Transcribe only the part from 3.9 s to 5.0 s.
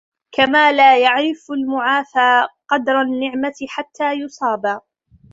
يُصَابَ